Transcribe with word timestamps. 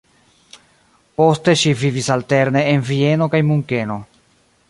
Poste 1.21 1.53
ŝi 1.63 1.75
vivis 1.83 2.09
alterne 2.17 2.65
en 2.71 2.83
Vieno 2.89 3.31
kaj 3.35 3.45
Munkeno. 3.51 4.03